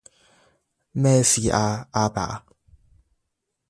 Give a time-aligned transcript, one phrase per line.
[0.93, 2.43] 咩事啊，阿爸？